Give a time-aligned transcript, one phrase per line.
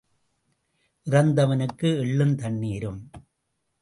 [1.07, 3.09] இறந்தவனுக்கு எள்ளும் தண்ணீரும்.